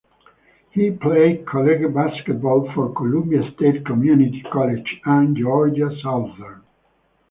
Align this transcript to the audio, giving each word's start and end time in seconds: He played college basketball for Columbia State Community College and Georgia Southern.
He 0.71 0.89
played 0.89 1.45
college 1.45 1.93
basketball 1.93 2.71
for 2.73 2.91
Columbia 2.91 3.51
State 3.53 3.85
Community 3.85 4.41
College 4.51 4.99
and 5.05 5.37
Georgia 5.37 5.91
Southern. 6.01 6.63